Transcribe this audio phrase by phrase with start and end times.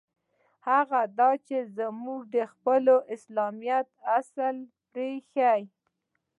[0.69, 1.57] هغه دا چې
[2.03, 4.55] موږ خپل د اسلامیت اصل
[4.91, 5.61] پرېیښی.